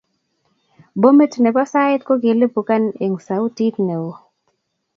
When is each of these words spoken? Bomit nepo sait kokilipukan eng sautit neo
Bomit 1.01 1.33
nepo 1.43 1.63
sait 1.71 2.01
kokilipukan 2.07 2.83
eng 3.03 3.15
sautit 3.25 3.75
neo 3.87 4.07